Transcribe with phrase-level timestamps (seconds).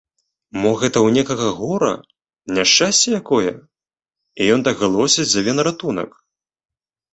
[0.61, 1.91] Мо гэта ў некага гора,
[2.57, 3.53] няшчасце якое,
[4.41, 6.11] і ён так галосіць, заве на ратунак?